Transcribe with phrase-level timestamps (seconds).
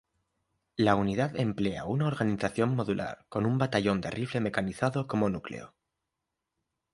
[0.77, 5.75] La unidad emplea una organización modular con un batallón de rifle mecanizado como núcleo.